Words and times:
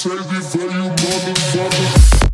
Take 0.00 0.12
the 0.12 0.40
volume 0.40 0.84
you, 0.84 0.90
motherfucker. 0.92 2.29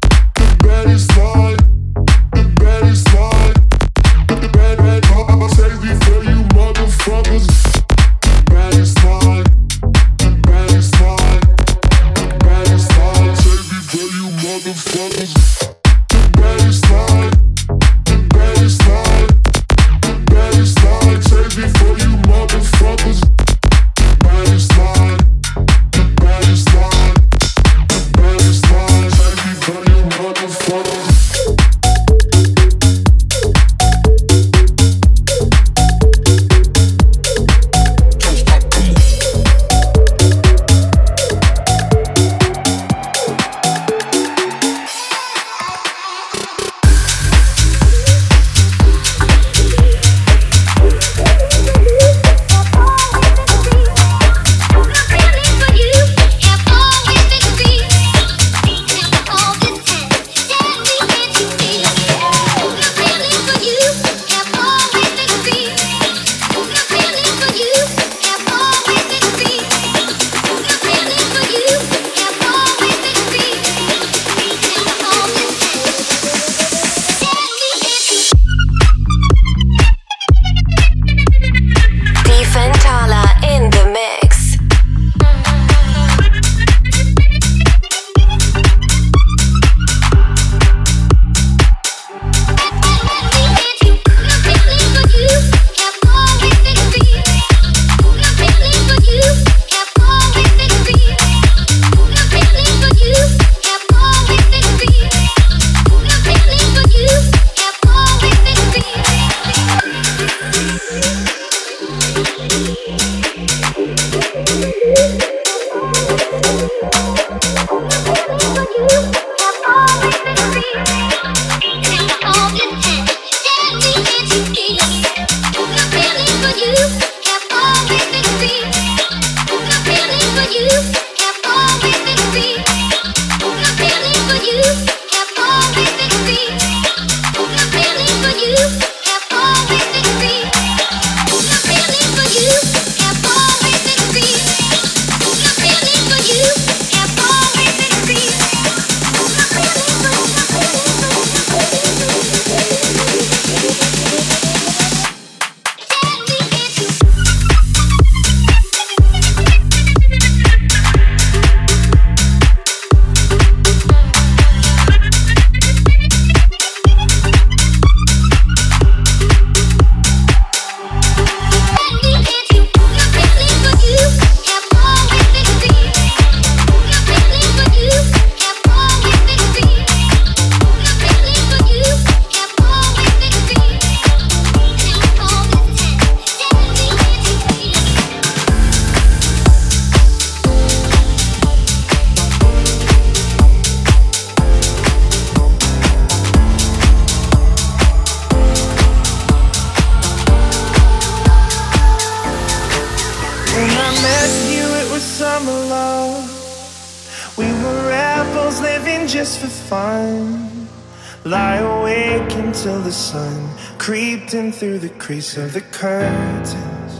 crease 215.06 215.36
of 215.36 215.52
the 215.52 215.60
curtains. 215.60 216.92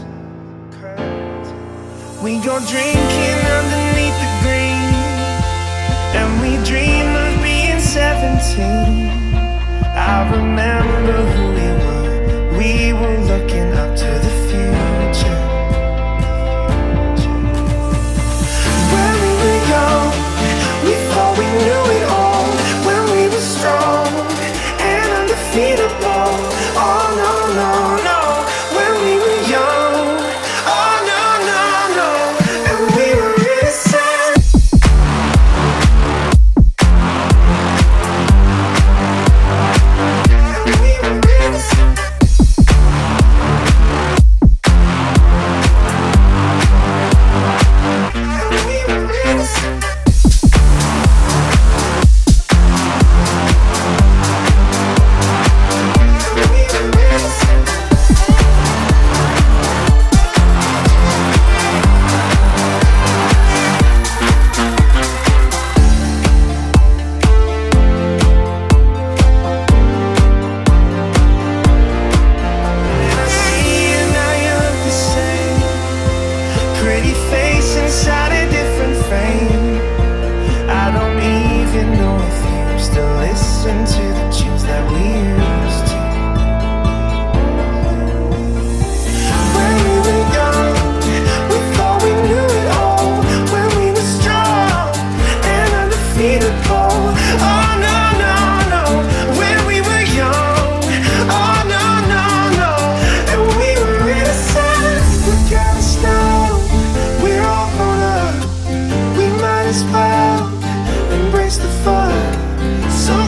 We 2.23 2.39
go 2.39 2.57
drinking 2.73 3.39
underneath 3.59 4.17
the 4.23 4.31
green, 4.43 4.93
and 6.15 6.29
we 6.41 6.51
dream 6.63 7.09
of 7.25 7.43
being 7.43 7.81
17. 7.81 9.09
I 9.93 10.31
remember 10.31 11.17
who 11.33 11.47
we 11.57 11.67
were, 11.83 12.57
we 12.57 12.93
were. 12.93 13.26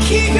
keep 0.09 0.38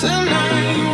tonight. 0.00 0.89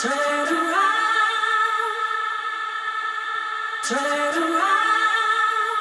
Turn 0.00 0.10
around, 0.12 0.54
turn 3.84 4.42
around, 4.42 5.78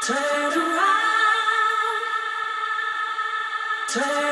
turn 0.00 0.52
around, 0.58 1.98
turn. 3.88 4.31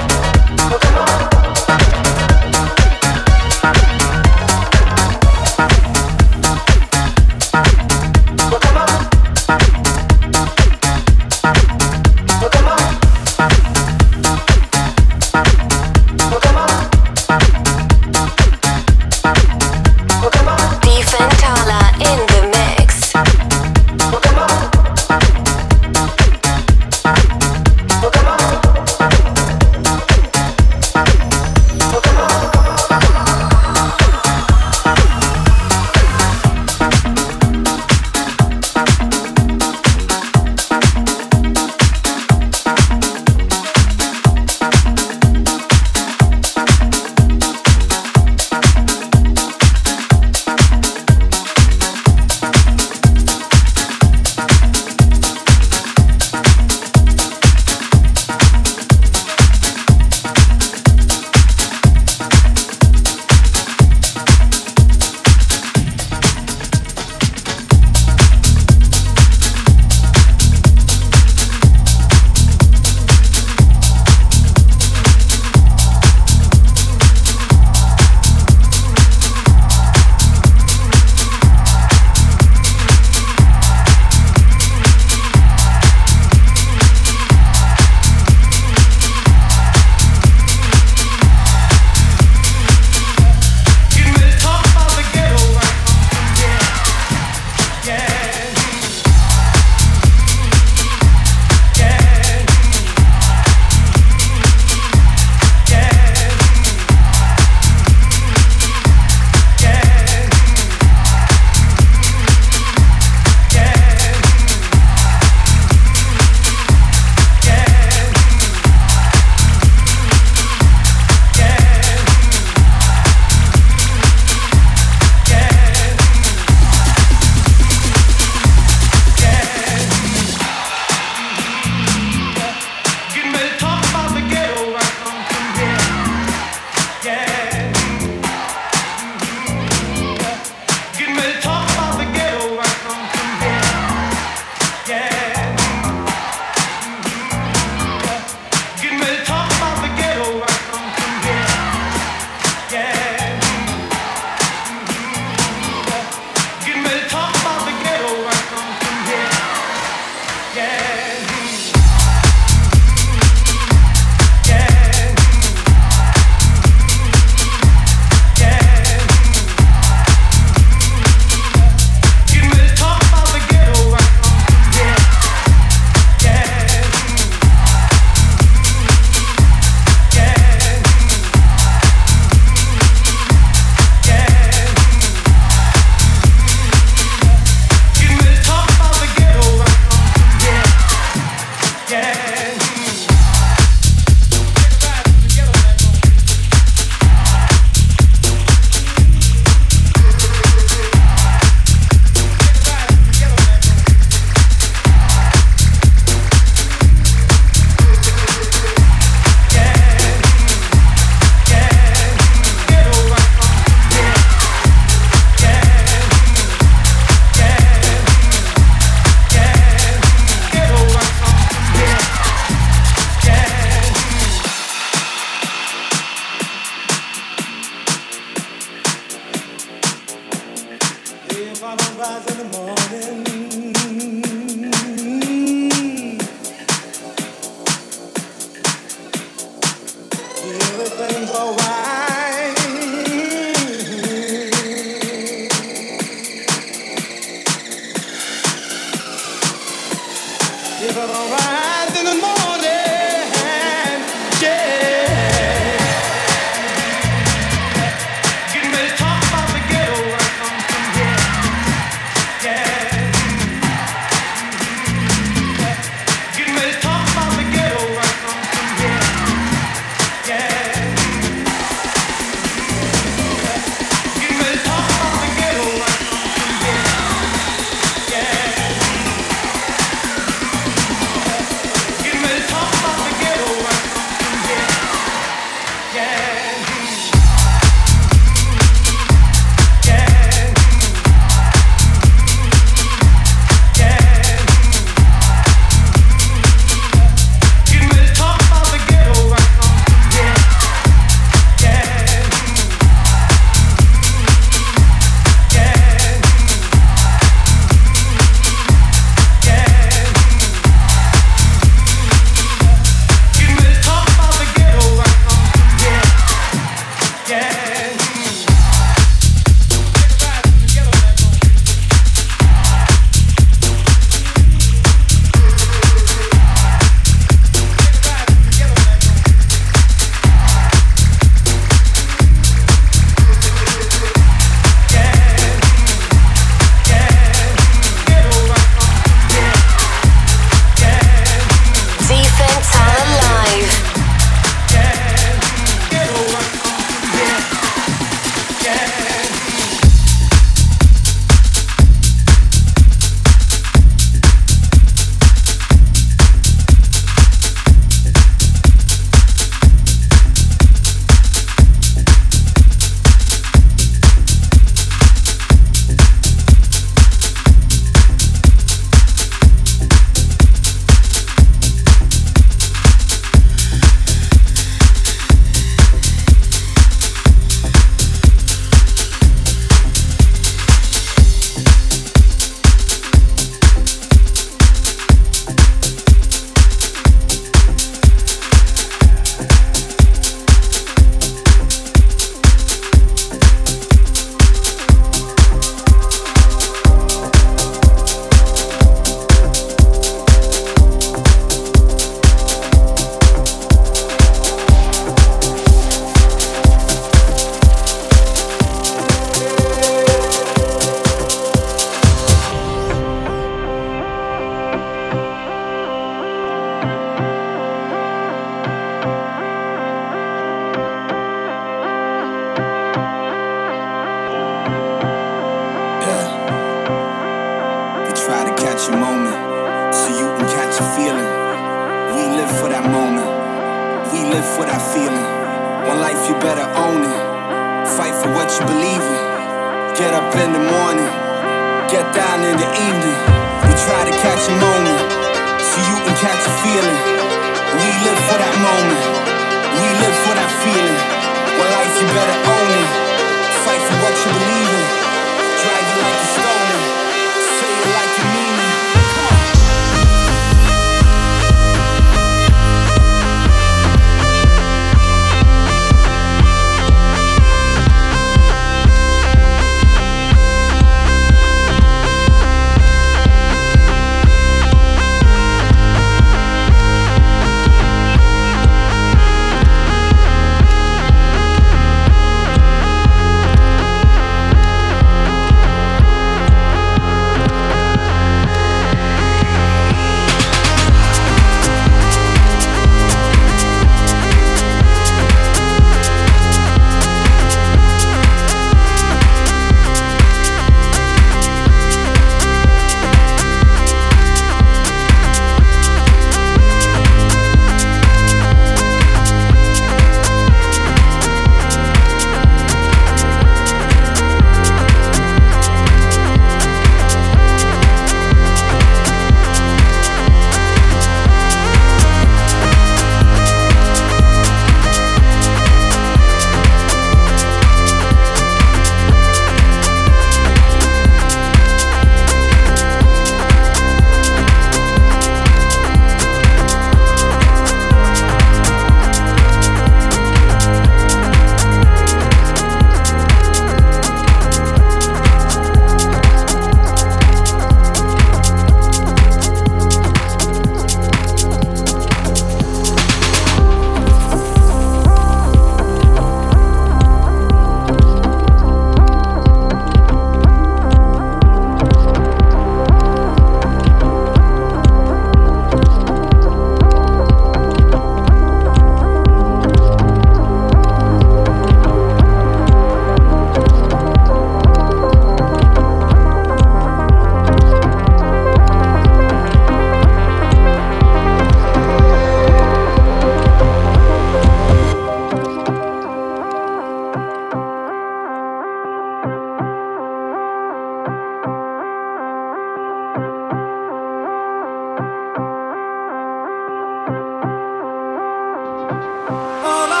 All 598.93 599.93
I 599.93 600.00